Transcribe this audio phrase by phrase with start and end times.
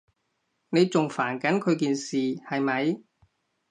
[0.69, 2.17] 你仲煩緊佢件事，
[2.47, 3.03] 係咪？